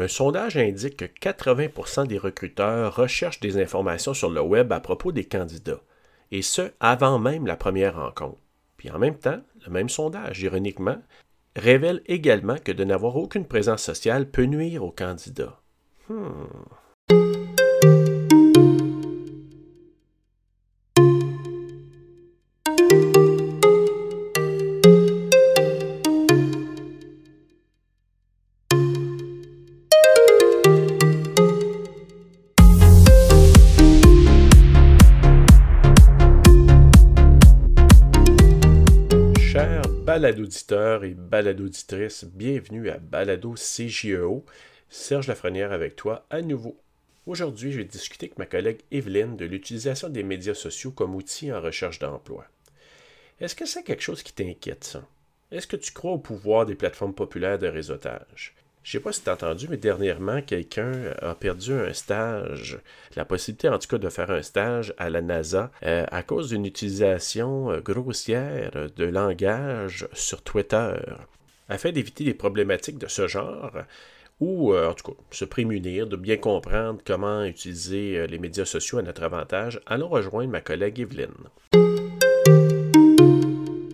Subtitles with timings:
[0.00, 5.12] Un sondage indique que 80% des recruteurs recherchent des informations sur le web à propos
[5.12, 5.82] des candidats,
[6.30, 8.38] et ce, avant même la première rencontre.
[8.78, 10.96] Puis en même temps, le même sondage, ironiquement,
[11.54, 15.60] révèle également que de n'avoir aucune présence sociale peut nuire aux candidats.
[16.08, 16.46] Hmm.
[40.50, 44.44] Balado-auditeurs et balado-auditrices, bienvenue à Balado CJEO.
[44.88, 46.76] Serge Lafrenière avec toi à nouveau.
[47.26, 51.52] Aujourd'hui, je vais discuter avec ma collègue Evelyne de l'utilisation des médias sociaux comme outil
[51.52, 52.46] en recherche d'emploi.
[53.40, 54.98] Est-ce que c'est quelque chose qui t'inquiète?
[55.52, 58.56] Est-ce que tu crois au pouvoir des plateformes populaires de réseautage?
[58.82, 62.78] Je sais pas si tu as entendu, mais dernièrement, quelqu'un a perdu un stage,
[63.14, 66.48] la possibilité en tout cas de faire un stage à la NASA euh, à cause
[66.48, 70.94] d'une utilisation euh, grossière de langage sur Twitter.
[71.68, 73.72] Afin d'éviter des problématiques de ce genre,
[74.40, 78.98] ou euh, en tout cas se prémunir, de bien comprendre comment utiliser les médias sociaux
[78.98, 81.99] à notre avantage, allons rejoindre ma collègue Evelyne.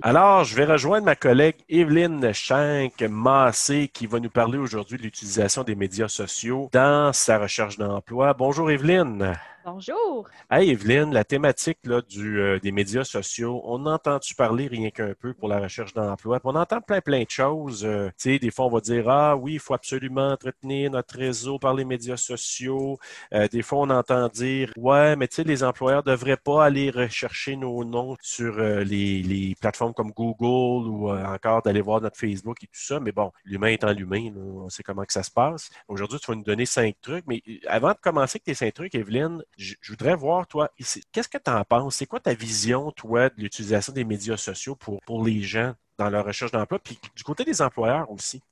[0.09, 5.03] Alors, je vais rejoindre ma collègue Evelyne Schenck Massé qui va nous parler aujourd'hui de
[5.03, 8.33] l'utilisation des médias sociaux dans sa recherche d'emploi.
[8.33, 9.37] Bonjour Evelyne.
[9.69, 10.29] Bonjour.
[10.49, 14.91] Hey Evelyne, la thématique là, du, euh, des médias sociaux, on a entendu parler rien
[14.91, 16.39] qu'un peu pour la recherche d'emploi?
[16.45, 17.85] On entend plein plein de choses.
[17.85, 21.75] Euh, des fois on va dire ah oui, il faut absolument entretenir notre réseau par
[21.75, 22.97] les médias sociaux.
[23.35, 26.91] Euh, des fois on entend dire ouais, mais tu sais les employeurs devraient pas aller
[26.91, 32.63] rechercher nos noms sur les, les, plateformes comme Google ou encore d'aller voir notre Facebook
[32.63, 33.01] et tout ça.
[33.01, 35.71] Mais bon, l'humain étant l'humain, on sait comment que ça se passe.
[35.89, 37.25] Aujourd'hui, tu vas nous donner cinq trucs.
[37.27, 40.71] Mais avant de commencer avec tes cinq trucs, Evelyne, je, voudrais voir, toi,
[41.13, 41.97] qu'est-ce que tu en penses?
[41.97, 46.11] C'est quoi ta vision, toi, de l'utilisation des médias sociaux pour, pour les gens dans
[46.11, 48.43] leur recherche d'emploi, puis du côté des employeurs aussi?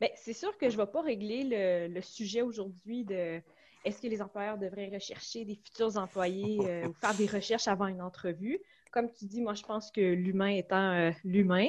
[0.00, 3.40] Ben, c'est sûr que je ne vais pas régler le, sujet aujourd'hui de
[3.84, 7.86] est-ce que les employeurs devraient rechercher des futurs employés euh, ou faire des recherches avant
[7.86, 8.60] une entrevue.
[8.92, 11.68] Comme tu dis, moi, je pense que l'humain étant euh, l'humain,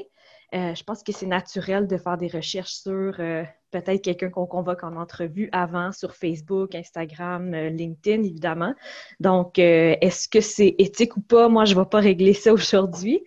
[0.53, 3.19] euh, je pense que c'est naturel de faire des recherches sur
[3.73, 8.73] peut-être quelqu'un qu'on convoque en entrevue avant sur Facebook, Instagram, euh, LinkedIn, évidemment.
[9.19, 11.50] Donc, euh, est-ce que c'est éthique ou pas?
[11.50, 13.23] Moi, je ne vais pas régler ça aujourd'hui.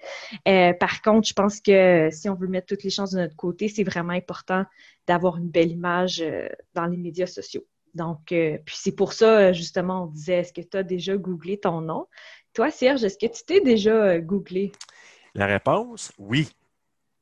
[0.48, 3.36] Euh, par contre, je pense que si on veut mettre toutes les chances de notre
[3.36, 4.64] côté, c'est vraiment important
[5.06, 6.24] d'avoir une belle image
[6.74, 7.64] dans les médias sociaux.
[7.94, 11.80] Donc, puis c'est pour ça, justement, on disait, est-ce que tu as déjà googlé ton
[11.80, 12.06] nom?
[12.56, 14.72] Toi, Serge, est-ce que tu t'es déjà googlé?
[15.34, 16.48] La réponse, oui.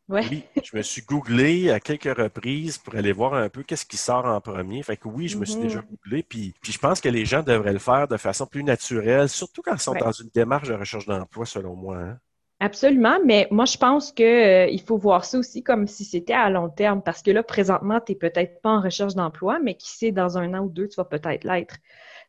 [0.09, 3.97] Oui, je me suis googlé à quelques reprises pour aller voir un peu qu'est-ce qui
[3.97, 4.85] sort en premier.
[4.85, 5.91] Fait que oui, je me suis déjà mm-hmm.
[5.91, 6.23] googlé.
[6.23, 9.61] Puis, puis je pense que les gens devraient le faire de façon plus naturelle, surtout
[9.61, 11.97] quand ils sont dans une démarche de recherche d'emploi, selon moi.
[11.97, 12.19] Hein.
[12.61, 16.49] Absolument, mais moi, je pense qu'il euh, faut voir ça aussi comme si c'était à
[16.49, 19.91] long terme, parce que là, présentement, tu n'es peut-être pas en recherche d'emploi, mais qui
[19.91, 21.75] sait, dans un an ou deux, tu vas peut-être l'être.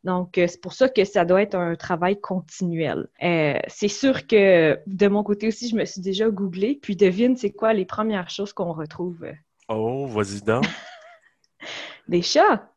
[0.06, 3.08] Donc, euh, c'est pour ça que ça doit être un travail continuel.
[3.24, 7.36] Euh, c'est sûr que de mon côté aussi, je me suis déjà googlé, puis devine,
[7.36, 9.26] c'est quoi les premières choses qu'on retrouve?
[9.68, 10.64] Oh, vas-y donc.
[12.08, 12.70] Des chats.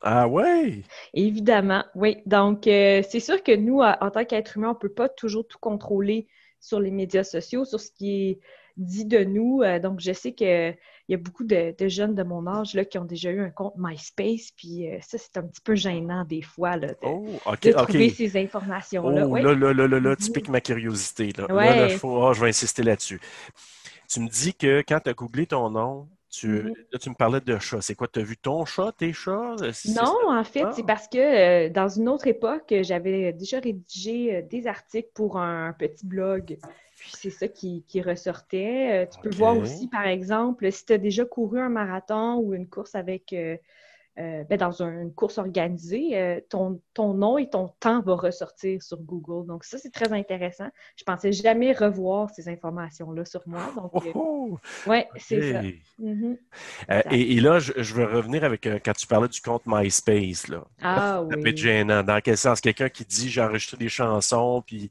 [0.00, 0.82] Ah ouais?
[1.12, 2.22] Évidemment, oui.
[2.24, 5.46] Donc, euh, c'est sûr que nous, en tant qu'être humain, on ne peut pas toujours
[5.46, 6.28] tout contrôler
[6.60, 8.40] sur les médias sociaux, sur ce qui est
[8.78, 9.62] dit de nous.
[9.82, 10.74] donc, je sais que
[11.08, 13.50] il y a beaucoup de, jeunes de mon âge là, qui ont déjà eu un
[13.50, 17.26] compte MySpace, puis euh, ça, c'est un petit peu gênant des fois là, de, oh,
[17.56, 19.26] trouver ces informations-là.
[19.28, 21.32] Oh, là, là, là, là, là, tu piques ma curiosité.
[21.36, 23.20] Là, là, faut, oh, je vais insister là-dessus.
[24.08, 26.74] Tu me dis que quand tu as googlé ton nom, tu, mhm.
[26.92, 27.80] là, tu me parlais de chat.
[27.80, 28.08] C'est quoi?
[28.08, 29.54] Tu as vu ton chat, tes chats?
[29.94, 34.42] Non, en fait, c'est parce que euh, dans une autre époque, j'avais déjà rédigé euh,
[34.42, 36.58] des articles pour un petit blog
[37.04, 39.04] puis c'est ça qui, ressortait.
[39.04, 42.54] Euh, tu peux voir aussi, par exemple, si tu as déjà couru un marathon ou
[42.54, 43.58] une course avec euh,
[44.18, 48.96] euh, ben, dans une course organisée, ton, ton, nom et ton temps vont ressortir sur
[49.02, 49.46] Google.
[49.46, 50.68] Donc, ça, c'est très intéressant.
[50.96, 53.70] Je pensais jamais revoir ces informations-là sur moi.
[53.76, 54.58] Donc, oh, oh!
[54.86, 55.60] oui, c'est ça.
[56.00, 56.36] Mm-hmm.
[57.10, 60.48] et, là, je, veux revenir avec quand tu parlais du compte MySpace.
[60.48, 60.64] Là.
[60.80, 61.54] Ah oui.
[61.54, 62.02] Gênant.
[62.02, 62.62] Dans quel sens?
[62.62, 64.90] Quelqu'un qui dit j'ai enregistré des chansons, puis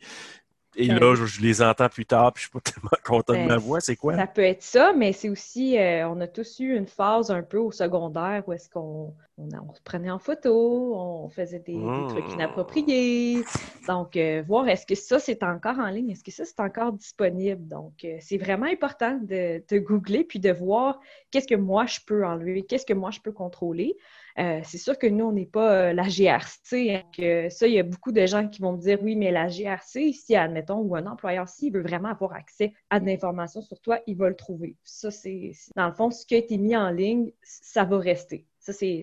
[0.75, 3.55] Et là, je, les entends plus tard, puis je suis pas tellement content de ma
[3.55, 3.79] ben, voix.
[3.79, 4.15] C'est quoi?
[4.15, 7.43] Ça peut être ça, mais c'est aussi, euh, on a tous eu une phase un
[7.43, 11.79] peu au secondaire où est-ce qu'on on, se prenait en photo, on faisait des,
[12.09, 12.33] trucs mmh.
[12.33, 13.43] inappropriés.
[13.87, 16.93] Donc, euh, voir est-ce que ça, c'est encore en ligne, est-ce que ça, c'est encore
[16.93, 17.67] disponible?
[17.67, 20.99] Donc, euh, c'est vraiment important de, de, googler puis de voir
[21.31, 23.97] qu'est-ce que moi, je peux enlever, qu'est-ce que moi, je peux contrôler.
[24.39, 26.95] Euh, c'est sûr que nous, on n'est pas euh, la GRC.
[26.95, 29.47] Hein, ça, il y a beaucoup de gens qui vont me dire oui, mais la
[29.47, 33.79] GRC, si, admettons, ou un employeur, s'il veut vraiment avoir accès à de l'information sur
[33.79, 34.75] toi, il va le trouver.
[34.83, 38.47] Ça, c'est dans le fond, ce qui a été mis en ligne, ça va rester.
[38.63, 39.01] Ça, c'est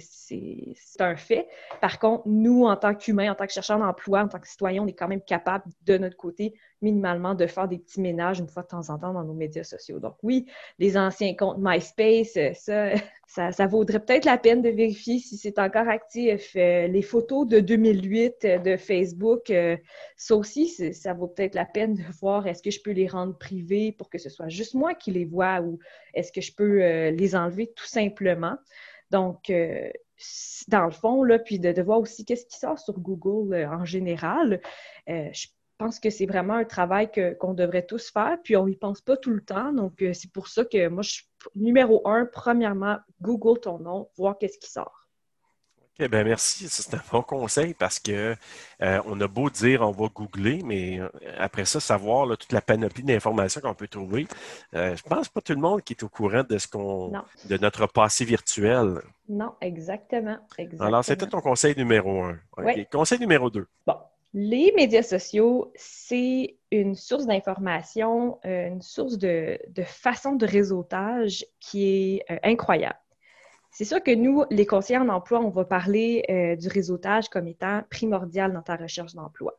[1.00, 1.46] un fait.
[1.82, 4.82] Par contre, nous, en tant qu'humains, en tant que chercheurs d'emploi, en tant que citoyens,
[4.84, 8.48] on est quand même capable, de notre côté, minimalement, de faire des petits ménages une
[8.48, 9.98] fois de temps en temps dans nos médias sociaux.
[9.98, 10.46] Donc oui,
[10.78, 12.38] les anciens comptes MySpace,
[13.26, 16.52] ça, ça, vaudrait peut-être la peine de vérifier si c'est encore actif.
[16.56, 19.76] Euh, les photos de 2008 euh, de Facebook, euh,
[20.16, 23.36] ça aussi, ça vaut peut-être la peine de voir est-ce que je peux les rendre
[23.36, 25.78] privées pour que ce soit juste moi qui les vois ou
[26.14, 26.78] est-ce que je peux
[27.10, 28.56] les enlever tout simplement.
[29.10, 29.90] Donc, euh,
[30.68, 33.84] dans le fond, là, puis de, voir aussi qu'est-ce qui sort sur Google euh, en
[33.84, 34.60] général,
[35.08, 35.48] euh, je
[35.78, 39.16] pense que c'est vraiment un travail qu'on devrait tous faire, puis on n'y pense pas
[39.16, 39.72] tout le temps.
[39.72, 41.22] Donc, c'est pour ça que moi, je
[41.54, 44.99] numéro un, premièrement, Google ton nom, voir qu'est-ce qui sort.
[45.98, 46.66] Eh bien, merci.
[46.68, 48.34] C'est un bon conseil parce que
[48.82, 51.08] euh, on a beau dire on va googler, mais euh,
[51.38, 54.26] après ça, savoir toute la panoplie d'informations qu'on peut trouver.
[54.74, 57.12] Euh, je pense pas tout le monde qui est au courant de ce qu'on
[57.44, 59.02] de notre passé virtuel.
[59.28, 60.38] Non, exactement.
[60.78, 62.38] Alors, c'était ton conseil numéro un.
[62.90, 63.66] Conseil numéro deux.
[63.86, 63.96] Bon.
[64.32, 72.16] Les médias sociaux, c'est une source d'information, une source de, de, façon de réseautage qui
[72.16, 72.96] est incroyable.
[73.70, 77.46] C'est sûr que nous, les conseillers en emploi, on va parler euh, du réseautage comme
[77.46, 79.58] étant primordial dans ta recherche d'emploi.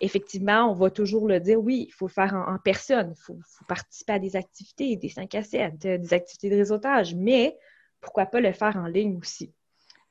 [0.00, 3.38] Effectivement, on va toujours le dire, oui, il faut le faire en, personne, il faut,
[3.68, 7.56] participer à des activités, des 5 à 7, euh, des activités de réseautage, mais
[8.00, 9.52] pourquoi pas le faire en ligne aussi?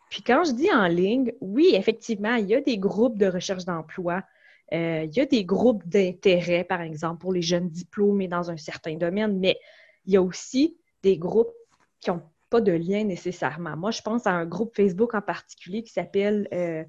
[0.10, 3.66] Puis quand je dis en ligne, oui, effectivement, il y a des groupes de recherche
[3.66, 4.24] d'emploi,
[4.72, 8.58] euh, il y a des groupes d'intérêt, par exemple, pour les jeunes diplômés dans un
[8.58, 9.60] certain domaine, mais
[10.06, 11.54] il y a aussi des groupes
[12.00, 13.76] qui ont pas de lien nécessairement.
[13.76, 16.84] Moi, je pense à un groupe Facebook en particulier qui s'appelle euh,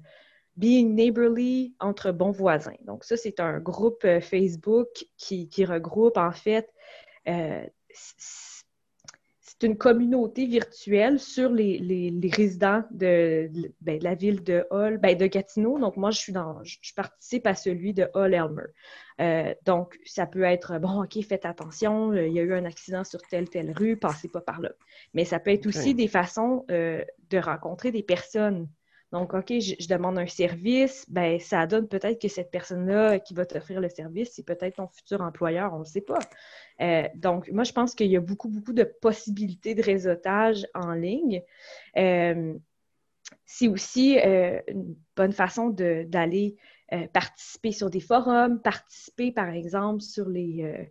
[0.55, 2.75] Being Neighborly entre bons voisins.
[2.85, 4.87] Donc, ça, c'est un groupe euh, Facebook
[5.17, 6.69] qui, regroupe en fait
[7.27, 7.63] euh,
[9.59, 15.25] c'est une communauté virtuelle sur les, résidents ben, de, la ville de Hall, ben, de
[15.25, 15.79] Gatineau.
[15.79, 18.67] Donc, moi, je suis dans, je, participe à celui de Hall-Elmer.
[19.19, 23.03] Euh, donc, ça peut être, bon, OK, faites attention, il y a eu un accident
[23.03, 24.69] sur telle, telle rue, passez pas par là.
[25.15, 28.67] Mais ça peut être aussi des façons euh, de rencontrer des personnes
[29.13, 33.45] donc, OK, je, demande un service, ben ça donne peut-être que cette personne-là qui va
[33.45, 36.19] t'offrir le service, c'est peut-être ton futur employeur, on ne sait pas.
[36.81, 40.91] Euh, donc, moi, je pense qu'il y a beaucoup, beaucoup de possibilités de réseautage en
[40.91, 41.41] ligne.
[41.95, 42.53] Euh,
[43.45, 46.57] c'est aussi euh, une bonne façon d'aller
[47.13, 50.89] participer sur des forums, participer, par exemple, sur les,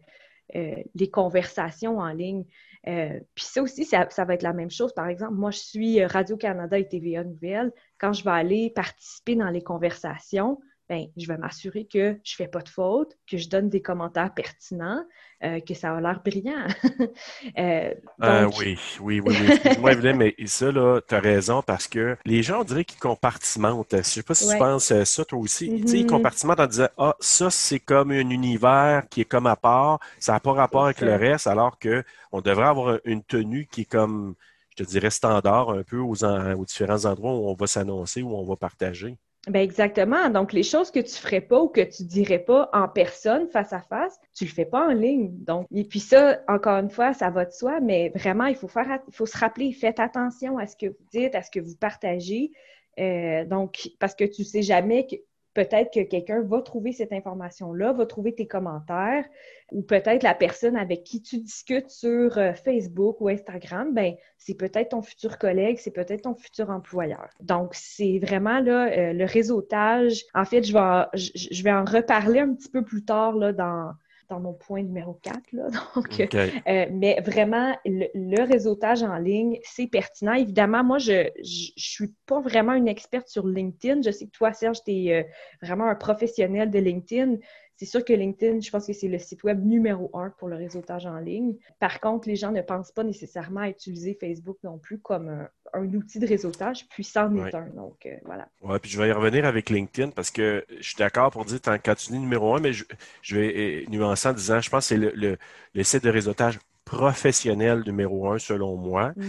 [0.54, 2.44] les conversations en ligne.
[2.88, 4.92] Euh, puis ça aussi, ça, va être la même chose.
[4.92, 7.72] Par exemple, moi, je suis euh, Radio-Canada et TVA Nouvelle.
[7.98, 12.36] Quand je vais aller participer dans les conversations, ben, je vais m'assurer que je ne
[12.36, 15.04] fais pas de faute, que je donne des commentaires pertinents,
[15.42, 16.66] euh, que ça a l'air brillant.
[17.58, 19.52] Euh, euh, oui, oui, oui, oui.
[19.52, 23.92] Excuse-moi, mais ça, là, tu as raison parce que les gens, on dirait qu'ils compartimentent.
[23.92, 25.68] Je ne sais pas si tu penses ça, toi aussi.
[25.68, 26.08] Tu sais, ils mm-hmm.
[26.08, 30.32] compartimentent en disant Ah, ça, c'est comme un univers qui est comme à part, ça
[30.32, 34.34] n'a pas rapport avec le reste, alors qu'on devrait avoir une tenue qui est comme,
[34.70, 38.36] je te dirais, standard un peu aux, aux différents endroits où on va s'annoncer, où
[38.36, 39.16] on va partager.
[39.46, 40.28] Ben exactement.
[40.28, 43.72] Donc, les choses que tu ferais pas ou que tu dirais pas en personne, face
[43.72, 45.30] à face, tu le fais pas en ligne.
[45.44, 48.66] Donc, et puis ça, encore une fois, ça va de soi, mais vraiment, il faut
[48.66, 51.60] faire, il faut se rappeler, faites attention à ce que vous dites, à ce que
[51.60, 52.50] vous partagez.
[52.98, 55.14] Euh, donc, parce que tu sais jamais que
[55.56, 59.24] peut-être que quelqu'un va trouver cette information-là, va trouver tes commentaires,
[59.72, 64.54] ou peut-être la personne avec qui tu discutes sur euh, Facebook ou Instagram, ben c'est
[64.54, 67.30] peut-être ton futur collègue, c'est peut-être ton futur employeur.
[67.40, 70.24] Donc, c'est vraiment là, euh, le réseautage.
[70.34, 73.92] En fait, je vais, je vais en reparler un petit peu plus tard là, dans,
[74.28, 75.52] dans mon point numéro 4.
[75.52, 75.68] Là.
[75.94, 80.34] Donc, euh, mais vraiment, le, réseautage en ligne, c'est pertinent.
[80.34, 81.42] Évidemment, moi, je ne
[81.76, 84.02] suis pas vraiment une experte sur LinkedIn.
[84.02, 85.22] Je sais que toi, Serge, tu es euh,
[85.62, 87.36] vraiment un professionnel de LinkedIn.
[87.76, 90.56] C'est sûr que LinkedIn, je pense que c'est le site web numéro un pour le
[90.56, 91.56] réseautage en ligne.
[91.78, 95.48] Par contre, les gens ne pensent pas nécessairement à utiliser Facebook non plus comme un
[95.84, 97.66] outil de réseautage, puis c'en est un.
[97.74, 98.48] Donc, voilà.
[98.62, 101.60] Oui, puis je vais y revenir avec LinkedIn parce que je suis d'accord pour dire
[101.62, 104.96] quand tu dis numéro un, mais je, vais nuancer en disant, je pense que c'est
[104.96, 105.36] le, le,
[105.74, 109.10] le site de réseautage professionnel numéro un, selon moi.
[109.10, 109.24] Mm-hmm.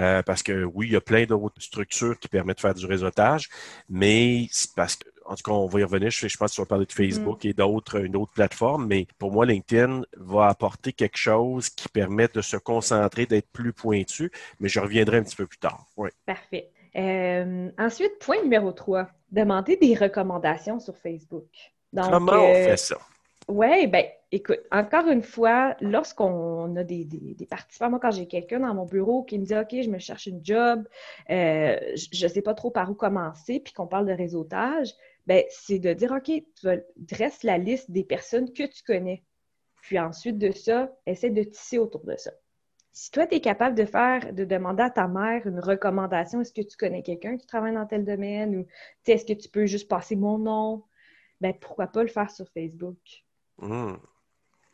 [0.00, 2.86] Euh, parce que oui, il y a plein d'autres structures qui permettent de faire du
[2.86, 3.48] réseautage,
[3.88, 6.10] mais c'est parce que, en tout cas, on va y revenir.
[6.10, 7.48] Je, pense que tu vas parler de Facebook mm.
[7.48, 12.28] et d'autres, une autre plateforme, mais pour moi, LinkedIn va apporter quelque chose qui permet
[12.28, 15.86] de se concentrer, d'être plus pointu, mais je reviendrai un petit peu plus tard.
[15.96, 16.10] Oui.
[16.26, 16.70] Parfait.
[16.96, 21.48] Euh, ensuite, point numéro 3, demander des recommandations sur Facebook.
[21.94, 22.98] Comment on euh, fait ça?
[23.48, 27.06] Oui, ben écoute, encore une fois, lorsqu'on a des,
[27.50, 30.26] participants, moi, quand j'ai quelqu'un dans mon bureau qui me dit OK, je me cherche
[30.26, 30.86] une job,
[31.30, 34.94] euh, je ne sais pas trop par où commencer, puis qu'on parle de réseautage,
[35.26, 39.24] ben, c'est de dire OK, tu dresse la liste des personnes que tu connais.
[39.82, 42.32] Puis ensuite de ça, essaie de tisser autour de ça.
[42.92, 46.52] Si toi, tu es capable de faire, de demander à ta mère une recommandation, est-ce
[46.52, 48.66] que tu connais quelqu'un qui travaille dans tel domaine ou
[49.06, 50.84] est-ce que tu peux juste passer mon nom?
[51.40, 52.98] Ben, pourquoi pas le faire sur Facebook?
[53.58, 53.94] Hmm.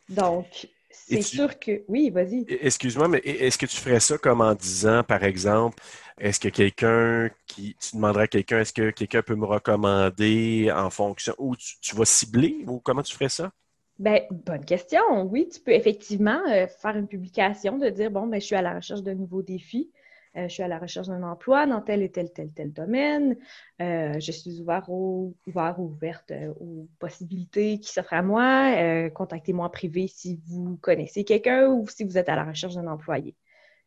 [0.09, 1.83] Donc, c'est sûr que.
[1.89, 2.45] Oui, vas-y.
[2.49, 5.83] Excuse-moi, mais est-ce que tu ferais ça comme en disant, par exemple,
[6.19, 7.77] est-ce que quelqu'un qui.
[7.81, 11.35] Tu demanderais à quelqu'un, est-ce que quelqu'un peut me recommander en fonction.
[11.39, 13.53] Ou tu, vas cibler ou comment tu ferais ça?
[13.99, 15.01] Ben, bonne question.
[15.25, 18.63] Oui, tu peux effectivement euh, faire une publication de dire bon, ben, je suis à
[18.63, 19.91] la recherche de nouveaux défis.
[20.37, 23.37] Euh, je suis à la recherche d'un emploi dans tel et tel, tel, tel domaine.
[23.81, 29.11] Euh, je suis ouvert, ou ouverte euh, aux possibilités qui s'offrent à moi.
[29.11, 32.87] Contactez-moi en privé si vous connaissez quelqu'un ou si vous êtes à la recherche d'un
[32.87, 33.35] employé.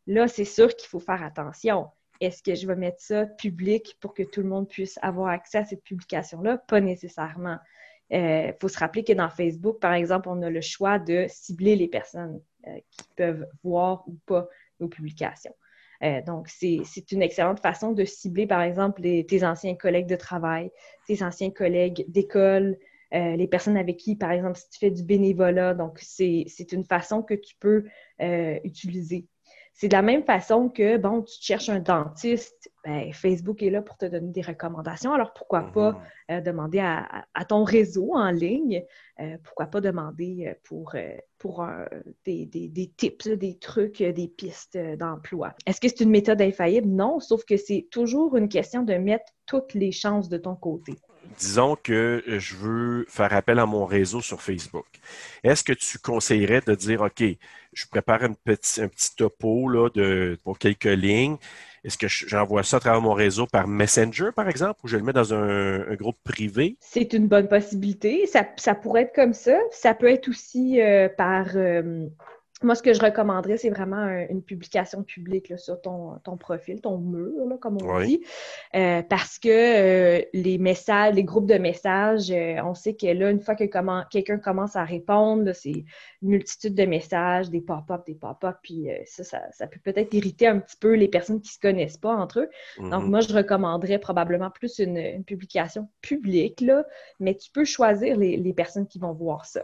[0.07, 1.87] Là, c'est sûr qu'il faut faire attention.
[2.19, 5.59] Est-ce que je vais mettre ça public pour que tout le monde puisse avoir accès
[5.59, 6.57] à cette publication-là?
[6.57, 7.57] Pas nécessairement.
[8.09, 11.75] Il faut se rappeler que dans Facebook, par exemple, on a le choix de cibler
[11.75, 14.47] les personnes qui peuvent voir ou pas
[14.79, 15.55] nos publications.
[16.03, 20.71] Euh, donc, c'est une excellente façon de cibler, par exemple, tes anciens collègues de travail,
[21.07, 22.77] tes anciens collègues d'école,
[23.13, 25.73] euh, les personnes avec qui, par exemple, si tu fais du bénévolat.
[25.73, 27.85] Donc, c'est une façon que tu peux
[28.21, 29.27] euh, utiliser.
[29.73, 33.81] C'est de la même façon que, bon, tu cherches un dentiste, ben, Facebook est là
[33.81, 35.13] pour te donner des recommandations.
[35.13, 36.37] Alors, pourquoi pas mm-hmm.
[36.37, 38.83] euh, demander à, ton réseau en ligne,
[39.19, 40.95] euh, pourquoi pas demander euh, pour,
[41.37, 41.65] pour
[42.25, 45.53] des, des, tips, des trucs, des pistes d'emploi.
[45.65, 46.87] Est-ce que c'est une méthode infaillible?
[46.87, 50.93] Non, sauf que c'est toujours une question de mettre toutes les chances de ton côté
[51.37, 54.85] disons que je veux faire appel à mon réseau sur Facebook.
[55.43, 57.23] Est-ce que tu conseillerais de dire, OK,
[57.73, 59.89] je prépare un petit, un petit topo là,
[60.43, 61.37] pour quelques lignes.
[61.83, 65.03] Est-ce que j'envoie ça à travers mon réseau par Messenger, par exemple, ou je le
[65.03, 66.77] mets dans un, groupe privé?
[66.79, 68.27] C'est une bonne possibilité.
[68.27, 69.57] Ça, pourrait être comme ça.
[69.71, 72.07] Ça peut être aussi euh, par euh,
[72.63, 76.97] moi, ce que je recommanderais, c'est vraiment une publication publique sur ton, ton, profil, ton
[76.97, 78.23] mur, là, comme on dit.
[78.75, 83.31] Euh, parce que euh, les messages, les groupes de messages, euh, on sait que là,
[83.31, 83.63] une fois que
[84.09, 85.71] quelqu'un commence à répondre, c'est
[86.21, 90.59] une multitude de messages, des pop-up, des pop-up, puis ça, ça, peut peut-être irriter un
[90.59, 92.49] petit peu les personnes qui ne se connaissent pas entre eux.
[92.77, 93.07] Donc, mm-hmm.
[93.07, 96.85] moi, je recommanderais probablement plus une, publication publique, là,
[97.19, 99.61] mais tu peux choisir les, les, personnes qui vont voir ça.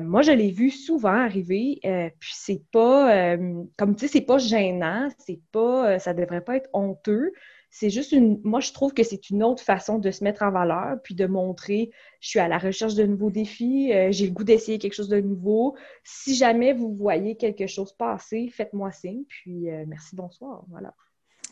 [0.00, 1.80] moi, je l'ai vu souvent arriver
[2.18, 6.42] puis c'est pas, euh, comme tu sais, c'est pas gênant, c'est pas, euh, ça devrait
[6.42, 7.32] pas être honteux.
[7.70, 10.50] C'est juste une, moi je trouve que c'est une autre façon de se mettre en
[10.50, 11.90] valeur, puis de montrer,
[12.20, 15.08] je suis à la recherche de nouveaux défis, euh, j'ai le goût d'essayer quelque chose
[15.08, 15.76] de nouveau.
[16.04, 20.94] Si jamais vous voyez quelque chose passer, faites-moi signe, puis merci, bonsoir, voilà.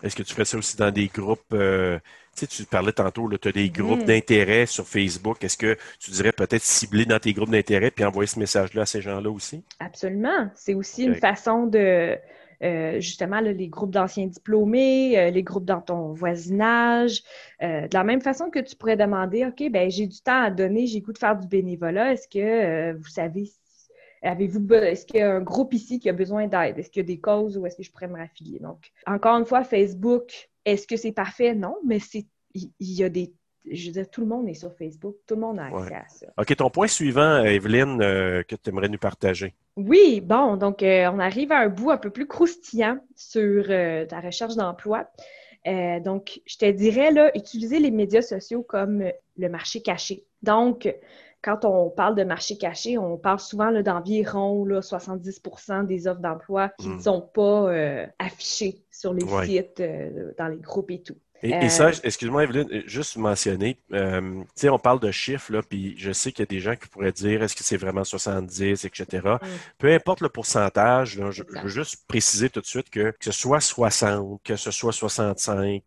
[0.03, 1.99] Est-ce que tu ferais ça aussi dans des groupes, euh,
[2.37, 3.73] tu sais, tu parlais tantôt, tu as des mm-hmm.
[3.73, 5.43] groupes d'intérêt sur Facebook.
[5.45, 8.87] Est-ce que tu dirais peut-être cibler dans tes groupes d'intérêt puis envoyer ce message-là à
[8.87, 9.63] ces gens-là aussi?
[9.79, 10.51] Absolument.
[10.55, 12.19] C'est aussi une façon de,
[12.63, 17.23] euh, justement, les groupes d'anciens diplômés, euh, les groupes dans ton voisinage.
[17.61, 20.87] de la même façon que tu pourrais demander, OK, ben j'ai du temps à donner,
[20.87, 22.13] j'ai goût de faire du bénévolat.
[22.13, 23.47] Est-ce que vous savez
[24.23, 26.79] Avez-vous est-ce qu'il y a un groupe ici qui a besoin d'aide?
[26.79, 28.61] Est-ce qu'il y a des causes ou est-ce que je pourrais me raffilier?
[28.61, 31.55] Donc, encore une fois, Facebook, est-ce que c'est parfait?
[31.55, 33.33] Non, mais c'est il y, a des
[33.71, 36.09] je veux dire, tout le monde est sur Facebook, tout le monde a accès à
[36.09, 36.27] ça.
[36.37, 39.55] OK, ton point suivant, Evelyne, euh, que tu aimerais nous partager.
[39.77, 44.05] Oui, bon, donc euh, on arrive à un bout un peu plus croustillant sur euh,
[44.05, 45.09] ta recherche d'emploi.
[45.65, 49.05] donc, je te dirais, là, utiliser les médias sociaux comme
[49.37, 50.25] le marché caché.
[50.43, 50.93] Donc,
[51.43, 56.89] quand on parle de marché caché, on parle souvent d'environ 70% des offres d'emploi qui
[56.89, 57.01] ne hmm.
[57.01, 61.17] sont pas euh, affichées sur les sites, euh, dans les groupes et tout.
[61.45, 63.99] Et, ça, excuse-moi, Evelyne, juste mentionner, tu
[64.55, 66.87] sais, on parle de chiffres, là, puis je sais qu'il y a des gens qui
[66.87, 69.07] pourraient dire est-ce que c'est vraiment 70, etc.
[69.25, 69.47] Mm.
[69.77, 73.33] Peu importe le pourcentage, je, je, veux juste préciser tout de suite que que ce
[73.33, 75.83] soit 60, que ce soit 65,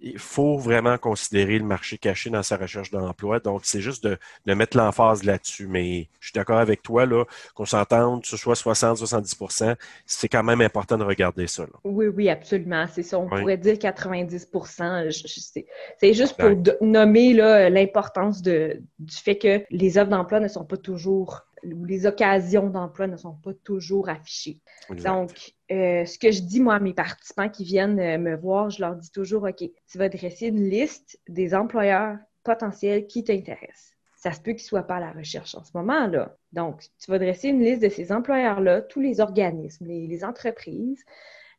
[0.00, 3.40] il faut vraiment considérer le marché caché dans sa recherche d'emploi.
[3.40, 4.18] Donc, c'est juste de,
[4.54, 5.66] mettre l'emphase là-dessus.
[5.66, 9.76] Mais je suis d'accord avec toi, là, qu'on s'entende, que ce soit 60-70%
[10.06, 11.66] c'est quand même important de regarder ça.
[11.84, 12.86] Oui, oui, absolument.
[12.92, 13.18] C'est ça.
[13.18, 15.64] On pourrait dire 90%
[15.98, 17.32] C'est juste pour nommer
[17.70, 23.06] l'importance du fait que les offres d'emploi ne sont pas toujours où les occasions d'emploi
[23.06, 24.60] ne sont pas toujours affichées.
[24.90, 28.70] Donc, euh, ce que je dis, moi, à mes participants qui viennent euh, me voir,
[28.70, 33.94] je leur dis toujours, OK, tu vas dresser une liste des employeurs potentiels qui t'intéressent.
[34.16, 36.36] Ça se peut qu'ils ne soient pas à la recherche en ce moment-là.
[36.52, 41.02] Donc, tu vas dresser une liste de ces employeurs-là, tous les organismes, les, entreprises,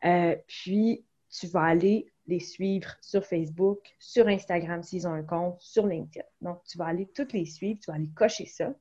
[0.05, 5.60] euh, puis tu vas aller les suivre sur Facebook, sur Instagram s'ils ont un compte,
[5.60, 6.25] sur LinkedIn.
[6.41, 8.74] Donc, tu vas aller toutes les suivre, tu vas aller cocher ça.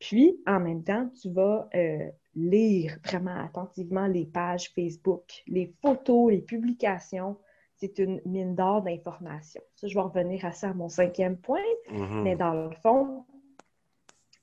[0.00, 6.32] Puis, en même temps, tu vas euh, lire vraiment attentivement les pages Facebook, les photos,
[6.32, 7.36] les publications.
[7.76, 9.62] C'est une mine d'or d'informations.
[9.76, 11.60] Ça, je vais revenir à ça à mon cinquième point.
[11.90, 12.22] Mm-hmm.
[12.22, 13.24] Mais dans le fond,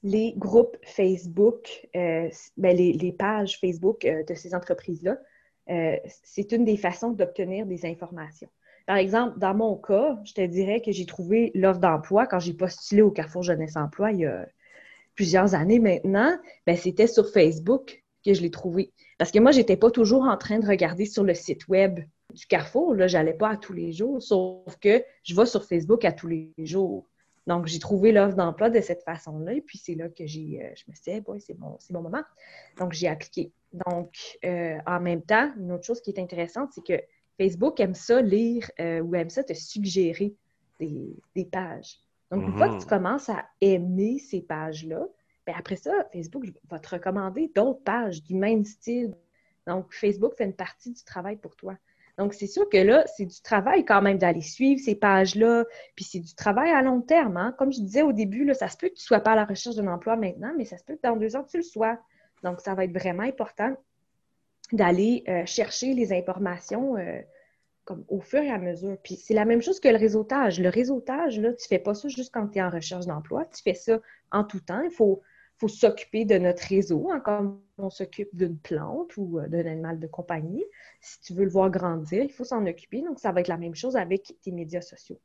[0.03, 5.17] les groupes Facebook, euh, ben, les, pages Facebook euh, de ces entreprises-là,
[6.23, 8.47] c'est une des façons d'obtenir des informations.
[8.85, 12.53] Par exemple, dans mon cas, je te dirais que j'ai trouvé l'offre d'emploi quand j'ai
[12.53, 14.47] postulé au Carrefour Jeunesse Emploi il y a
[15.17, 18.93] plusieurs années maintenant, ben, c'était sur Facebook que je l'ai trouvé.
[19.17, 21.99] Parce que moi, je n'étais pas toujours en train de regarder sur le site web
[22.33, 22.93] du Carrefour.
[22.93, 26.27] Là, j'allais pas à tous les jours, sauf que je vais sur Facebook à tous
[26.27, 27.09] les jours.
[27.47, 29.53] Donc, j'ai trouvé l'offre d'emploi de cette façon-là.
[29.53, 32.01] Et puis, c'est là que j'ai, euh, je me suis dit, c'est bon, c'est bon
[32.01, 32.23] moment.
[32.77, 33.51] Donc, j'ai appliqué.
[33.87, 37.01] Donc, euh, en même temps, une autre chose qui est intéressante, c'est que
[37.37, 40.35] Facebook aime ça lire euh, ou aime ça te suggérer
[40.79, 41.97] des pages.
[42.31, 45.07] Donc, une fois que tu commences à aimer ces pages-là,
[45.45, 49.15] bien après ça, Facebook va te recommander d'autres pages du même style.
[49.65, 51.77] Donc, Facebook fait une partie du travail pour toi.
[52.17, 55.65] Donc, c'est sûr que là, c'est du travail quand même d'aller suivre ces pages-là,
[55.95, 57.37] puis c'est du travail à long terme.
[57.37, 57.55] Hein.
[57.57, 59.35] Comme je disais au début, là, ça se peut que tu ne sois pas à
[59.35, 61.63] la recherche d'un emploi maintenant, mais ça se peut que dans deux ans, tu le
[61.63, 61.99] sois.
[62.43, 63.75] Donc, ça va être vraiment important
[64.73, 67.21] d'aller euh, chercher les informations euh,
[67.87, 68.97] comme au fur et à mesure.
[69.01, 70.59] Puis c'est la même chose que le réseautage.
[70.59, 73.45] Le réseautage, là, tu ne fais pas ça juste quand tu es en recherche d'emploi,
[73.45, 73.99] tu fais ça
[74.31, 74.81] en tout temps.
[74.81, 75.21] Il faut,
[75.55, 79.99] faut s'occuper de notre réseau, hein, comme on s'occupe d'une plante ou euh, d'un animal
[79.99, 80.65] de compagnie.
[80.99, 83.01] Si tu veux le voir grandir, il faut s'en occuper.
[83.01, 85.19] Donc, ça va être la même chose avec tes médias sociaux.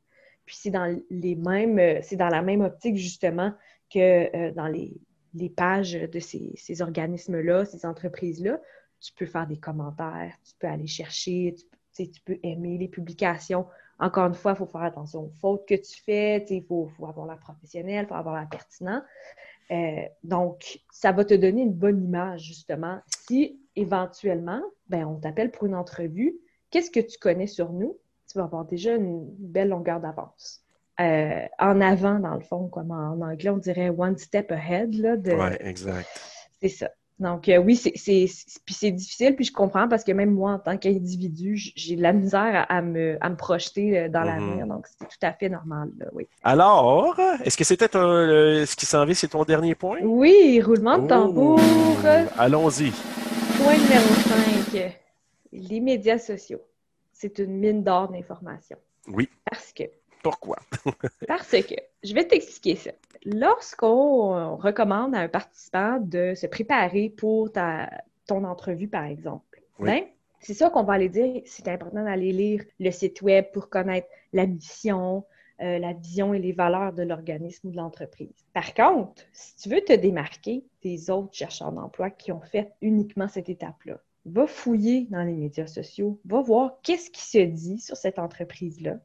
[0.45, 3.53] Puis c'est dans les mêmes, euh, c'est dans la même optique, justement,
[3.93, 4.93] que euh, dans les,
[5.33, 8.61] les, pages de ces, ces organismes-là, ces entreprises-là.
[9.01, 13.65] Tu peux faire des commentaires, tu peux aller chercher, tu tu peux aimer les publications.
[13.99, 16.45] Encore une fois, il faut faire attention aux fautes que tu fais.
[16.49, 19.01] Il faut, avoir la professionnelle, il faut avoir la pertinent.
[19.71, 22.99] Euh, donc, ça va te donner une bonne image, justement.
[23.27, 26.35] Si éventuellement, ben, on t'appelle pour une entrevue,
[26.69, 27.97] qu'est-ce que tu connais sur nous?
[28.29, 30.63] Tu vas avoir déjà une belle longueur d'avance.
[30.99, 34.93] Euh, en avant, dans le fond, comme en anglais, on dirait one step ahead.
[34.95, 35.31] Là, de...
[35.31, 36.07] Oui, exact.
[36.61, 36.91] C'est ça.
[37.19, 41.55] Donc, euh, oui, c'est, difficile, puis je comprends parce que même moi, en tant qu'individu,
[41.75, 44.25] j'ai de la misère à, me, à me, projeter euh, dans mm-hmm.
[44.25, 44.67] l'avenir.
[44.67, 46.27] Donc, c'est tout à fait normal, oui.
[46.43, 49.99] Alors, est-ce que c'était ce qui s'en vient, c'est ton dernier point?
[50.01, 51.59] Oui, roulement de tambour.
[52.37, 52.91] Allons-y.
[53.57, 54.13] Point numéro
[54.73, 54.99] 5.
[55.51, 56.61] Les médias sociaux.
[57.11, 58.79] C'est une mine d'or d'informations.
[59.07, 59.29] Oui.
[59.49, 59.83] Parce que
[60.23, 60.57] pourquoi?
[61.27, 62.91] Parce que, je vais t'expliquer ça.
[63.25, 67.89] Lorsqu'on recommande à un participant de se préparer pour ta,
[68.25, 70.03] ton entrevue, par exemple, ben,
[70.39, 74.07] c'est ça qu'on va aller dire, c'est important d'aller lire le site web pour connaître
[74.33, 75.25] la mission,
[75.61, 78.45] euh, la vision et les valeurs de l'organisme ou de l'entreprise.
[78.53, 83.27] Par contre, si tu veux te démarquer des autres chercheurs d'emploi qui ont fait uniquement
[83.27, 87.97] cette étape-là, va fouiller dans les médias sociaux, va voir qu'est-ce qui se dit sur
[87.97, 88.99] cette entreprise-là,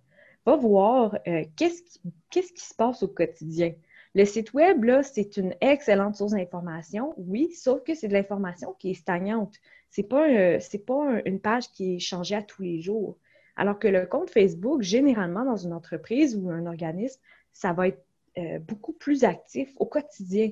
[0.48, 1.98] va voir euh, qu'est-ce
[2.30, 3.74] qui, se passe au quotidien.
[4.14, 8.74] Le site web, là, c'est une excellente source d'information, oui, sauf que c'est de l'information
[8.78, 9.54] qui est stagnante.
[9.90, 13.16] Ce n'est pas, euh, pas une page qui est changée à tous les jours.
[13.56, 17.20] Alors que le compte Facebook, généralement, dans une entreprise ou un organisme,
[17.52, 18.02] ça va être
[18.38, 20.50] euh, beaucoup plus actif au quotidien.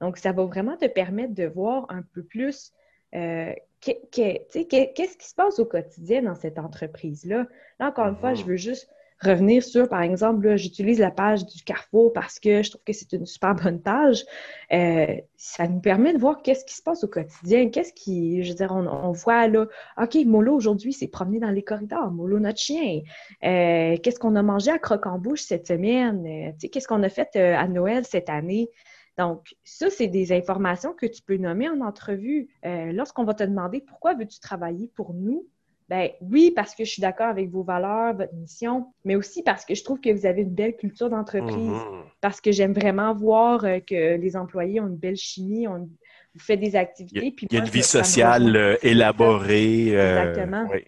[0.00, 2.72] Donc, ça va vraiment te permettre de voir un peu plus
[3.12, 7.46] qu'est-ce qui se passe au quotidien dans cette entreprise-là.
[7.78, 8.46] Là, encore une fois, je mm-hmm.
[8.46, 12.82] veux juste revenir sur, par exemple, j'utilise la page du Carrefour parce que je trouve
[12.84, 14.24] que c'est une super bonne page.
[14.72, 18.50] Euh, ça nous permet de voir qu'est-ce qui se passe au quotidien, qu'est-ce qui, je
[18.50, 19.66] veux dire, on, voit là,
[20.00, 23.00] OK, Molo aujourd'hui s'est promené dans les corridors, Molo notre chien.
[23.44, 26.26] Euh, qu'est-ce qu'on a mangé à Croque-en-Bouche cette semaine?
[26.26, 28.70] Euh, qu'est-ce qu'on a fait à Noël cette année?
[29.16, 32.48] Donc, ça, c'est des informations que tu peux nommer en entrevue.
[32.62, 35.46] Lorsqu'on va te demander pourquoi veux-tu travailler pour nous,
[35.88, 39.64] ben oui, parce que je suis d'accord avec vos valeurs, votre mission, mais aussi parce
[39.64, 42.02] que je trouve que vous avez une belle culture d'entreprise, mhm.
[42.20, 45.88] parce que j'aime vraiment voir euh, que les employés ont une belle chimie, on,
[46.36, 47.34] vous faites des activités.
[47.50, 49.96] Il y a, une vie sociale euh, élaborée.
[49.96, 50.34] Euh,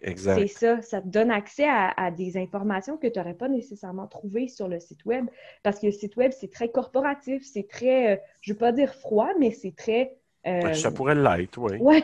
[0.02, 0.36] Exactement.
[0.36, 0.82] C'est ça.
[0.82, 4.78] Ça te donne accès à, des informations que tu n'aurais pas nécessairement trouvées sur le
[4.78, 5.24] site web,
[5.62, 8.94] parce que le site web, c'est très corporatif, c'est très, je ne veux pas dire
[8.94, 11.78] froid, mais c'est très euh, ça pourrait l'être, oui.
[11.80, 12.02] Oui,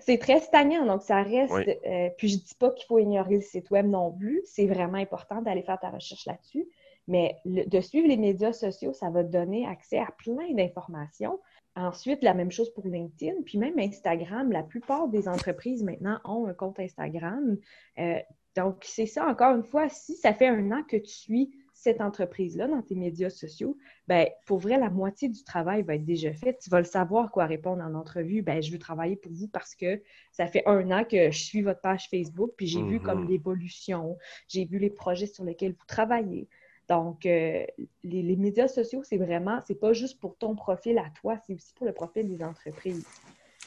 [0.00, 1.52] c'est très stagnant, donc ça reste.
[1.52, 4.42] Euh, puis je ne dis pas qu'il faut ignorer le site web non plus.
[4.44, 6.66] C'est vraiment important d'aller faire ta recherche là-dessus.
[7.08, 11.38] Mais de suivre les médias sociaux, ça va te donner accès à plein d'informations.
[11.76, 14.50] Ensuite, la même chose pour LinkedIn, puis même Instagram.
[14.50, 17.58] La plupart des entreprises maintenant ont un compte Instagram.
[17.98, 18.18] Euh,
[18.56, 21.50] donc, c'est ça, encore une fois, si ça fait un an que tu suis
[21.86, 26.04] cette entreprise-là dans tes médias sociaux, ben, pour vrai, la moitié du travail va être
[26.04, 26.58] déjà fait.
[26.60, 28.42] Tu vas le savoir quoi répondre en entrevue.
[28.42, 31.62] Ben, je veux travailler pour vous parce que ça fait un an que je suis
[31.62, 33.28] votre page Facebook, puis j'ai vu comme mhm.
[33.28, 34.18] l'évolution,
[34.48, 36.48] j'ai vu les projets sur lesquels vous travaillez.
[36.88, 37.64] Donc, euh,
[38.02, 41.72] les, médias sociaux, c'est vraiment, c'est pas juste pour ton profil à toi, c'est aussi
[41.74, 43.06] pour le profil des entreprises.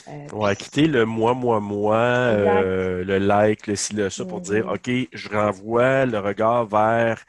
[0.10, 4.26] Euh, On va quitter le moi, moi, moi, euh, le like, le ci, le ça,
[4.26, 4.74] pour dire, mhm.
[4.74, 7.24] OK, je renvoie le regard vers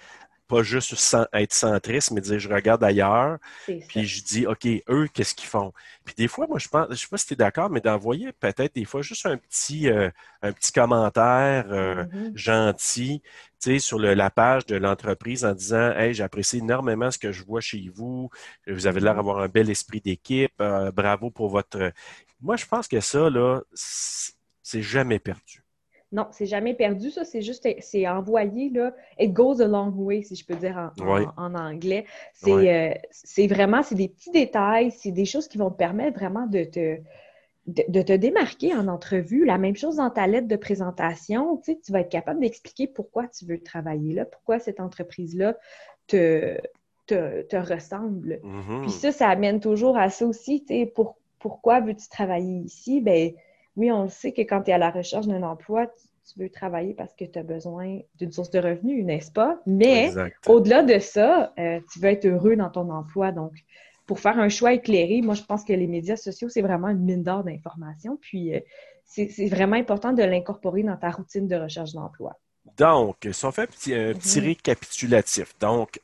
[0.51, 5.35] pas juste être centriste, mais dire je regarde ailleurs, puis je dis OK, eux, qu'est-ce
[5.35, 5.73] qu'ils font?
[6.05, 8.33] Puis des fois, moi, je pense, je sais pas si tu es d'accord, mais d'envoyer
[8.33, 10.11] peut-être des fois juste un petit, euh,
[10.43, 12.37] un petit commentaire euh, mm-hmm.
[12.37, 13.23] gentil,
[13.63, 17.45] tu sais, sur la page de l'entreprise en disant Hey, j'apprécie énormément ce que je
[17.45, 18.29] vois chez vous,
[18.67, 19.17] vous avez l'air mm-hmm.
[19.17, 21.93] d'avoir un bel esprit d'équipe, euh, bravo pour votre.
[22.41, 25.63] Moi, je pense que ça, là, c'est jamais perdu.
[26.13, 27.25] Non, c'est jamais perdu, ça.
[27.25, 28.93] C'est juste, c'est envoyé, là.
[29.19, 30.93] It goes a long way, si je peux dire
[31.37, 32.05] en, anglais.
[32.47, 36.47] Euh, c'est vraiment, c'est des petits détails, c'est des choses qui vont te permettre vraiment
[36.47, 36.97] de te,
[37.67, 39.45] de, te démarquer en entrevue.
[39.45, 41.59] La même chose dans ta lettre de présentation.
[41.59, 45.57] Tu, sais, tu vas être capable d'expliquer pourquoi tu veux travailler là, pourquoi cette entreprise-là
[46.09, 46.59] te,
[47.07, 48.41] te, ressemble.
[48.43, 48.83] Mm-hmm.
[48.83, 50.65] Puis ça, ça amène toujours à ça aussi.
[50.65, 53.01] Tu sais, pour, pourquoi veux-tu travailler ici?
[53.01, 53.33] Ben,
[53.77, 56.49] oui, on le sait que quand tu es à la recherche d'un emploi, tu, veux
[56.49, 59.61] travailler parce que tu as besoin d'une source de revenus, n'est-ce pas?
[59.67, 60.13] Mais
[60.47, 63.33] au-delà de ça, euh, tu veux être heureux dans ton emploi.
[63.33, 63.53] Donc,
[64.07, 67.01] pour faire un choix éclairé, moi, je pense que les médias sociaux, c'est vraiment une
[67.01, 68.17] mine d'or d'informations.
[68.21, 68.61] Puis, euh,
[69.05, 72.39] c'est vraiment important de l'incorporer dans ta routine de recherche d'emploi.
[72.77, 74.45] Donc, si on fait un petit, mhm.
[74.45, 76.01] récapitulatif, donc,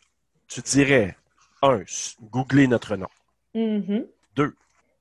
[0.48, 1.16] tu dirais,
[1.62, 1.82] un,
[2.32, 3.08] googler notre nom.
[3.54, 4.06] Mhm.
[4.34, 4.54] Deux,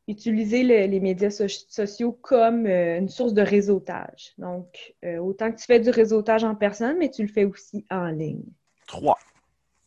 [0.07, 4.33] utiliser les médias sociaux comme euh, une source de réseautage.
[4.37, 7.85] Donc, euh, autant que tu fais du réseautage en personne, mais tu le fais aussi
[7.89, 8.43] en ligne.
[8.87, 9.17] Trois.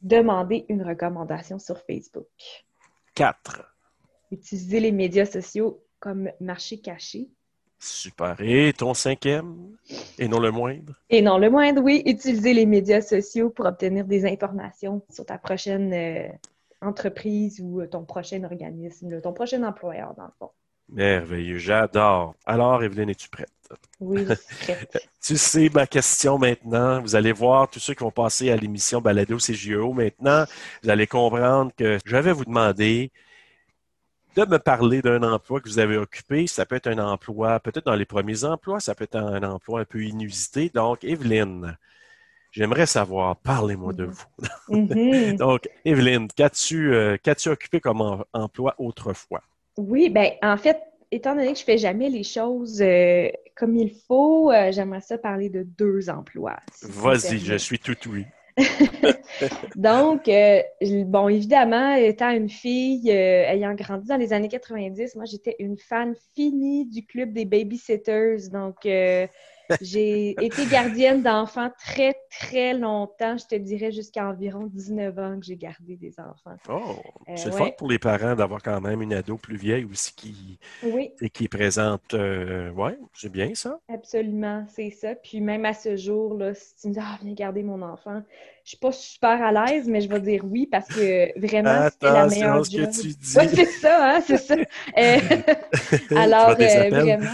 [0.03, 2.27] Demander une recommandation sur Facebook.
[3.15, 3.63] Quatre.
[4.31, 7.29] Utiliser les médias sociaux comme marché caché.
[7.81, 8.37] Super.
[8.41, 9.77] Et ton cinquième,
[10.19, 10.95] et non le moindre?
[11.11, 12.03] Et non le moindre, oui.
[12.07, 16.29] Utiliser les médias sociaux pour obtenir des informations sur ta prochaine euh,
[16.81, 20.51] entreprise ou euh, ton prochain organisme, ton prochain employeur, dans le fond.
[20.91, 22.35] Merveilleux, j'adore.
[22.47, 23.53] Alors, Evelyne, es-tu prête?
[24.01, 24.99] Oui, je suis prête.
[25.23, 27.03] tu sais ma question maintenant.
[27.03, 30.45] Vous allez voir, tous ceux qui vont passer à l'émission Balado CGO maintenant,
[30.83, 33.13] vous allez comprendre que je vais vous demander
[34.35, 36.47] de me parler d'un emploi que vous avez occupé.
[36.47, 39.81] Ça peut être un emploi, peut-être dans les premiers emplois, ça peut être un emploi
[39.81, 40.71] un peu inusité.
[40.73, 41.77] Donc, Evelyne,
[42.51, 44.25] J'aimerais savoir, parlez-moi de vous.
[44.71, 45.37] Mm-hmm.
[45.39, 46.29] Donc, Evelyne,
[46.73, 49.43] euh, qu'as-tu occupé comme emploi autrefois?
[49.77, 50.81] Oui, bien, en fait,
[51.11, 55.01] étant donné que je ne fais jamais les choses euh, comme il faut, euh, j'aimerais
[55.01, 56.59] ça parler de deux emplois.
[56.83, 58.25] Vas-y, je suis tout oui.
[59.77, 60.29] Donc,
[61.07, 66.15] bon, évidemment, étant une fille ayant grandi dans les années 90, moi, j'étais une fan
[66.35, 68.49] finie du club des babysitters.
[68.51, 68.85] Donc,
[69.81, 73.37] j'ai été gardienne d'enfants très, très longtemps.
[73.37, 76.57] Je te dirais jusqu'à environ 19 ans que j'ai gardé des enfants.
[76.69, 76.97] Oh,
[77.29, 80.59] euh, c'est fort pour les parents d'avoir quand même une ado plus vieille aussi qui,
[81.21, 82.15] et qui présente.
[82.15, 83.79] Euh, oui, c'est bien ça.
[83.89, 85.15] Absolument, c'est ça.
[85.15, 88.23] Puis même à ce jour, là, si tu me dis, ah, viens garder mon enfant,
[88.65, 92.07] je suis pas super à l'aise, mais je vais dire oui parce que vraiment, c'est
[92.07, 93.17] la meilleure ce Que tu dis.
[93.25, 94.55] c'est ça, hein, c'est ça.
[94.55, 95.19] Euh,
[96.17, 97.27] alors, vraiment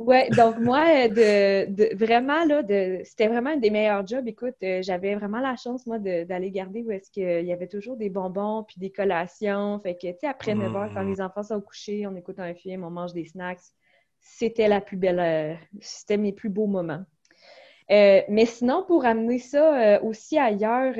[0.00, 4.26] Ouais, donc moi, de, vraiment, là, de, c'était vraiment un des meilleurs jobs.
[4.26, 7.98] Écoute, euh, j'avais vraiment la chance, moi, d'aller garder où est-ce qu'il y avait toujours
[7.98, 9.78] des bonbons puis des collations.
[9.80, 11.10] Fait que, tu sais, après 9 heures, quand mm.
[11.10, 13.60] les enfants sont couchés, on écoute un film, on mange des snacks.
[14.20, 17.04] C'était la plus belle, euh, c'était mes plus beaux moments.
[17.90, 20.94] Euh, mais sinon, pour amener ça aussi ailleurs,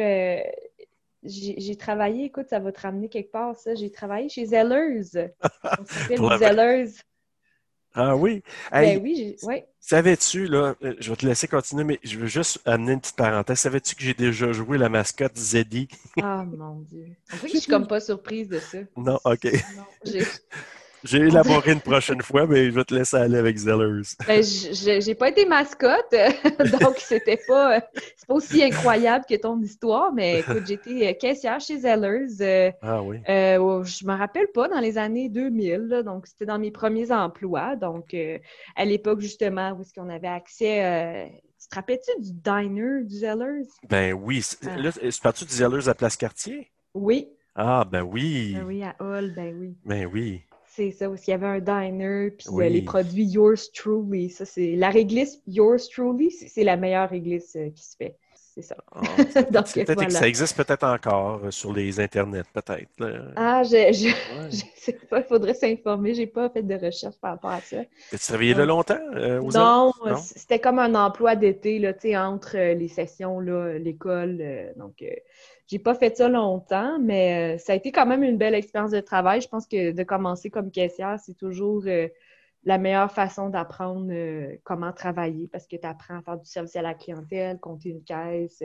[1.22, 3.74] j'ai travaillé, écoute, ça va te ramener quelque part, ça.
[3.74, 5.30] J'ai travaillé chez Zellers.
[5.64, 6.92] On s'appelle Zellers.
[7.94, 8.42] Ah oui?
[8.70, 9.62] ben oui, oui.
[9.80, 13.16] Savais-tu, là, euh, je vais te laisser continuer, mais je veux juste amener une petite
[13.16, 13.58] parenthèse.
[13.58, 15.88] Savais-tu que j'ai déjà joué la mascotte Zeddy?
[16.22, 17.06] Ah mon Dieu.
[17.32, 18.78] En fait, je suis comme pas surprise de ça.
[18.96, 19.44] Non, OK.
[19.44, 20.12] Non,
[21.04, 24.02] j'ai élaboré une prochaine fois, mais je vais te laisser aller avec Zellers.
[24.26, 26.12] Ben, j'ai pas été mascotte,
[26.80, 27.80] donc c'était pas,
[28.16, 32.40] c'est pas aussi incroyable que ton histoire, mais écoute, j'étais euh, caissière chez Zellers.
[32.40, 33.18] Euh, ah oui.
[33.28, 37.76] Euh, je me rappelle pas, dans les années 2000, donc c'était dans mes premiers emplois.
[37.76, 38.38] Donc, euh,
[38.76, 41.30] à l'époque, justement, où est-ce qu'on avait accès.
[41.60, 43.68] tu te rappelles-tu du diner du Zellers?
[43.88, 44.44] Ben oui.
[44.66, 44.76] Ah.
[44.76, 46.70] Là, c'est parti du Zellers à Place Cartier?
[46.94, 47.28] Oui.
[47.54, 48.54] Ah, ben oui.
[48.54, 49.76] Ben oui, à Hall, ben oui.
[49.84, 50.42] Ben oui.
[50.72, 54.30] C'est ça, aussi il y avait un diner, puis euh, les produits Yours Truly.
[54.30, 58.16] Ça, c'est la réglisse Yours Truly, c'est la meilleure réglisse euh, qui se fait.
[58.32, 58.76] C'est ça.
[58.92, 59.00] Ah,
[60.10, 62.88] ça existe peut-être encore euh, sur les internets, peut-être.
[63.34, 63.92] Ah, je,
[64.50, 66.14] je, sais pas, il faudrait s'informer.
[66.14, 67.78] J'ai pas fait de recherche par rapport à ça.
[68.10, 68.98] Tu travaillé là longtemps?
[69.52, 69.92] non,
[70.24, 71.80] c'était comme un emploi d'été,
[72.16, 74.72] entre les sessions, l'école.
[74.76, 75.02] donc,
[75.70, 78.90] j'ai pas fait ça longtemps, mais euh, ça a été quand même une belle expérience
[78.90, 79.40] de travail.
[79.40, 82.08] Je pense que de commencer comme caissière, c'est toujours euh,
[82.64, 86.74] la meilleure façon d'apprendre euh, comment travailler parce que tu apprends à faire du service
[86.74, 88.64] à la clientèle, compter une caisse.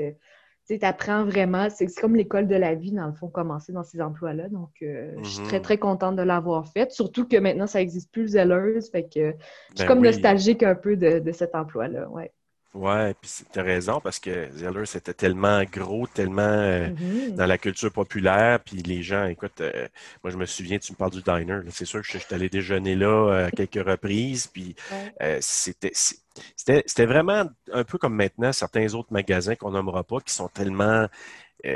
[0.67, 4.01] tu apprends vraiment, c'est comme l'école de la vie, dans le fond, commencer dans ces
[4.01, 4.49] emplois-là.
[4.49, 5.63] Donc, je suis très, mhm.
[5.63, 6.91] très contente de l'avoir fait.
[6.91, 8.89] Surtout que maintenant, ça n'existe plus zelleuse.
[8.89, 12.09] Fait que je suis ben comme nostalgique un peu de, de cet emploi-là.
[12.09, 12.31] Ouais.
[12.75, 17.35] Ouais, puis tu as raison parce que Zeller, c'était tellement gros, tellement euh, mm-hmm.
[17.35, 19.87] dans la culture populaire, puis les gens, écoute, euh,
[20.21, 22.49] moi je me souviens, tu me parles du diner, c'est sûr que je, suis allé
[22.49, 24.75] déjeuner là euh, à quelques reprises, puis
[25.39, 30.49] c'était c'était vraiment un peu comme maintenant certains autres magasins qu'on nommera pas qui sont
[30.49, 31.07] tellement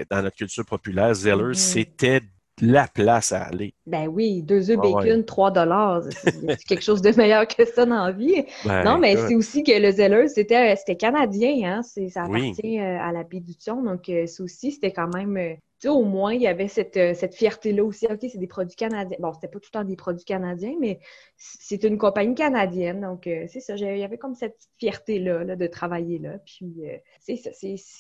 [0.10, 1.14] dans notre culture populaire.
[1.14, 1.54] Zeller, mm-hmm.
[1.54, 2.22] c'était
[2.62, 3.74] la place à aller.
[3.86, 6.04] Ben oui, deux œufs bacon, 3 dollars.
[6.24, 8.46] C'est quelque chose de meilleur que ça dans la vie?
[8.66, 11.82] Ben, non, mais c'est aussi que le Zeller, c'était canadien, hein?
[11.84, 13.82] Ça appartient euh, à la Pédution.
[13.84, 15.54] Donc, euh, ça aussi, c'était quand même euh,
[15.88, 18.06] au moins, il y avait cette, euh, cette fierté-là aussi.
[18.08, 19.18] OK, c'est des produits canadiens.
[19.20, 21.00] Bon, c'était pas tout le temps des produits canadiens, mais
[21.38, 23.02] c'est une compagnie canadienne.
[23.02, 23.76] Donc, euh, c'est ça.
[23.76, 26.38] Il y avait comme cette fierté-là de travailler là.
[26.46, 27.52] Puis, euh, c'est ça.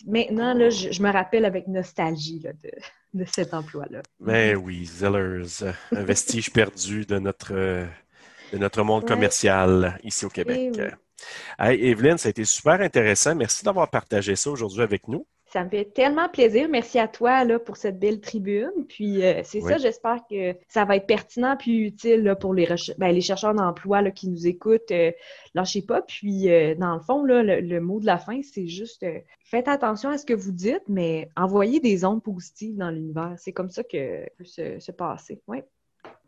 [0.06, 2.54] Maintenant, là, je, me rappelle avec nostalgie de,
[3.14, 4.02] de cet emploi-là.
[4.20, 10.74] Mais oui, Zellers, un vestige perdu de notre, de notre monde commercial ici au Québec.
[10.78, 13.36] Eh hey, Evelyne, ça a été super intéressant.
[13.36, 15.26] Merci d'avoir partagé ça aujourd'hui avec nous.
[15.50, 16.70] Ça me fait tellement plaisir.
[16.70, 18.72] Merci à toi là, pour cette belle tribune.
[18.88, 22.68] Puis euh, c'est ça, j'espère que ça va être pertinent puis utile pour les,
[23.00, 24.92] ben, les chercheurs d'emploi qui nous écoutent.
[24.92, 25.12] Euh,
[25.56, 26.04] lâchez pas.
[26.04, 29.04] Puis euh, dans le fond, là, le, mot de la fin, c'est juste
[29.44, 33.34] faites attention à ce que vous dites, mais envoyez des ondes positives dans l'univers.
[33.38, 35.42] C'est comme ça que peut se, se passer.
[35.48, 35.66] Ouais.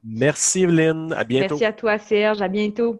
[0.03, 1.13] Merci Evelyne.
[1.13, 1.55] À bientôt.
[1.55, 2.41] Merci à toi Serge.
[2.41, 2.99] À bientôt.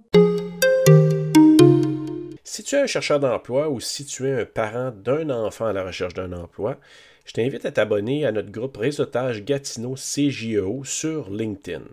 [2.53, 5.71] Si tu es un chercheur d'emploi ou si tu es un parent d'un enfant à
[5.71, 6.77] la recherche d'un emploi,
[7.23, 11.85] je t'invite à t'abonner à notre groupe Réseautage Gatineau CJEO sur LinkedIn.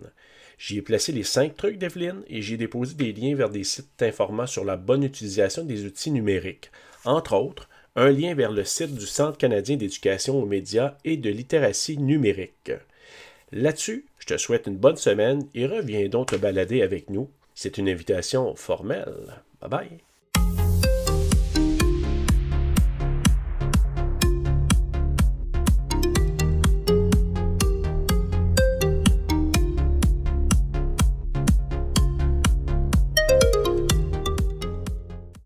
[0.57, 3.63] J'y ai placé les cinq trucs d'Evelyne et j'y ai déposé des liens vers des
[3.63, 6.71] sites t'informant sur la bonne utilisation des outils numériques.
[7.05, 11.29] Entre autres, un lien vers le site du Centre canadien d'éducation aux médias et de
[11.29, 12.73] littératie numérique.
[13.53, 17.29] Là-dessus, je te souhaite une bonne semaine et reviens donc te balader avec nous.
[17.55, 19.41] C'est une invitation formelle.
[19.61, 20.08] Bye bye.